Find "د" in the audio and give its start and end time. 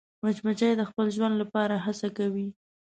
0.77-0.81